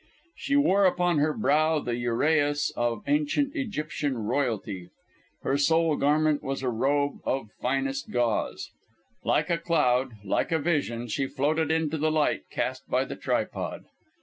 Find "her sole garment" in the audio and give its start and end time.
5.43-6.41